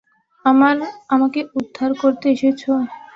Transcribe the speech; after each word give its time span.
আমাকে 1.09 1.39
উদ্ধার 1.59 1.91
করতে 2.01 2.25
এসেছো? 2.29 2.71